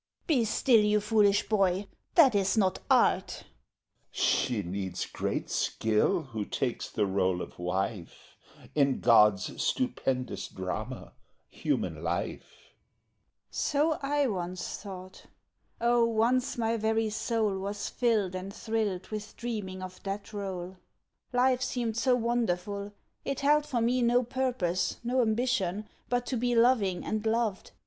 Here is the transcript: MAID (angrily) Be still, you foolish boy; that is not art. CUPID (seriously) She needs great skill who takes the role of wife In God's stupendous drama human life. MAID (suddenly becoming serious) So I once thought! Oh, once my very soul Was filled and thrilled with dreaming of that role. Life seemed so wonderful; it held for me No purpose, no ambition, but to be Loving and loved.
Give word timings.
MAID 0.27 0.33
(angrily) 0.33 0.41
Be 0.41 0.45
still, 0.45 0.79
you 0.79 0.99
foolish 0.99 1.47
boy; 1.47 1.85
that 2.15 2.33
is 2.33 2.57
not 2.57 2.79
art. 2.89 3.27
CUPID 3.27 3.45
(seriously) 4.11 4.11
She 4.11 4.63
needs 4.63 5.05
great 5.05 5.47
skill 5.51 6.23
who 6.23 6.43
takes 6.43 6.89
the 6.89 7.05
role 7.05 7.39
of 7.39 7.59
wife 7.59 8.35
In 8.73 8.99
God's 8.99 9.61
stupendous 9.63 10.47
drama 10.47 11.13
human 11.51 12.01
life. 12.03 12.73
MAID 12.79 13.51
(suddenly 13.51 13.51
becoming 13.51 13.53
serious) 13.53 13.55
So 13.55 13.99
I 14.01 14.27
once 14.27 14.77
thought! 14.77 15.25
Oh, 15.79 16.05
once 16.05 16.57
my 16.57 16.77
very 16.77 17.11
soul 17.11 17.59
Was 17.59 17.87
filled 17.89 18.33
and 18.33 18.51
thrilled 18.51 19.09
with 19.09 19.37
dreaming 19.37 19.83
of 19.83 20.01
that 20.01 20.33
role. 20.33 20.77
Life 21.31 21.61
seemed 21.61 21.95
so 21.95 22.15
wonderful; 22.15 22.91
it 23.23 23.41
held 23.41 23.67
for 23.67 23.81
me 23.81 24.01
No 24.01 24.23
purpose, 24.23 24.97
no 25.03 25.21
ambition, 25.21 25.87
but 26.09 26.25
to 26.25 26.37
be 26.37 26.55
Loving 26.55 27.05
and 27.05 27.23
loved. 27.23 27.69